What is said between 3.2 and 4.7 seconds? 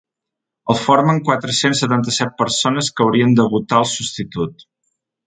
de votar el substitut.